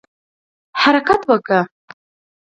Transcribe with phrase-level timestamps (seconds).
[0.81, 1.59] حرکت وکړ.